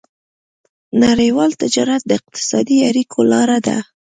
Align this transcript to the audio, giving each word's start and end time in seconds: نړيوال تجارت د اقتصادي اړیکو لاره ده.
نړيوال 1.03 1.51
تجارت 1.61 2.01
د 2.07 2.11
اقتصادي 2.19 2.77
اړیکو 2.89 3.19
لاره 3.31 3.57
ده. 3.67 3.77